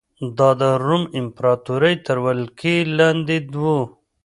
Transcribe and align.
دا 0.37 0.49
د 0.61 0.63
روم 0.85 1.03
امپراتورۍ 1.19 1.95
تر 2.05 2.17
ولکې 2.25 2.75
لاندې 2.97 3.37
و 3.63 3.65